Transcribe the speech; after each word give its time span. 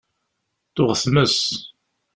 Tuɣ 0.75 0.91
tmes. 1.01 1.39